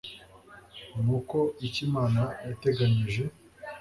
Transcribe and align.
nuko 1.01 1.37
icyo 1.65 1.79
imana 1.87 2.21
yateranyije 2.47 3.23